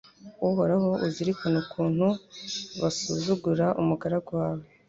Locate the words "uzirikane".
1.05-1.57